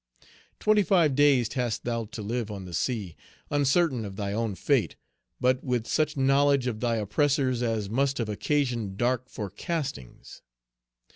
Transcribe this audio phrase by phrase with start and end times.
[0.59, 3.15] Twenty five days hast thou to live on the sea,
[3.51, 4.95] uncertain of thy own fate;
[5.39, 10.41] but with such knowledge of thy oppressors as must have occasioned dark forecastings.